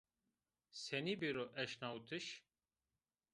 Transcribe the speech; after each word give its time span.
Senî 0.83 1.15
bêro 1.21 1.45
eşnawitiş? 1.63 2.25